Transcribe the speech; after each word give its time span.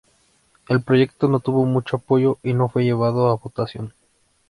El 0.67 0.81
proyecto 0.81 1.27
no 1.27 1.41
tuvo 1.41 1.63
mucho 1.65 1.97
apoyo 1.97 2.39
y 2.41 2.53
no 2.55 2.69
fue 2.69 2.83
llevado 2.83 3.27
a 3.27 3.35
votación. 3.35 3.93